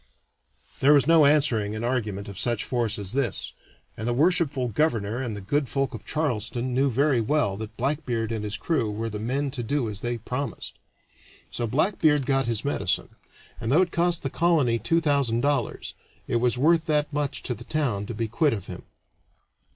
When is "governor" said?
4.69-5.21